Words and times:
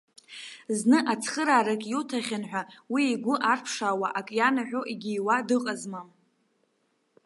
Зны 0.77 0.97
цхыраарак 1.23 1.81
иуҭахьан 1.91 2.43
ҳәа, 2.49 2.61
уи 2.93 3.03
игәы 3.13 3.35
арԥшаауа, 3.51 4.07
ак 4.19 4.27
ианаҳәо 4.37 4.81
егьиуа 4.93 5.37
дыҟазма. 5.47 6.01